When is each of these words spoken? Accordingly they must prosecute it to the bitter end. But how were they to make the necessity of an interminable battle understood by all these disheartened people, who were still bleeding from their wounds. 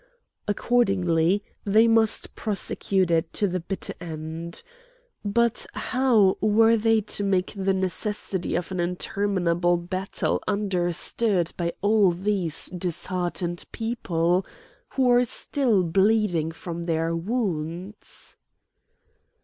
Accordingly 0.47 1.43
they 1.63 1.87
must 1.87 2.33
prosecute 2.33 3.11
it 3.11 3.31
to 3.33 3.47
the 3.47 3.59
bitter 3.59 3.93
end. 4.01 4.63
But 5.23 5.67
how 5.75 6.39
were 6.41 6.75
they 6.75 7.01
to 7.01 7.23
make 7.23 7.53
the 7.55 7.75
necessity 7.75 8.55
of 8.55 8.71
an 8.71 8.79
interminable 8.79 9.77
battle 9.77 10.41
understood 10.47 11.53
by 11.55 11.73
all 11.83 12.11
these 12.13 12.65
disheartened 12.75 13.65
people, 13.71 14.43
who 14.95 15.03
were 15.03 15.23
still 15.23 15.83
bleeding 15.83 16.51
from 16.51 16.85
their 16.85 17.15
wounds. 17.15 18.37